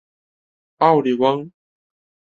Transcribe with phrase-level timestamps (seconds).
[0.77, 1.51] 奥里翁。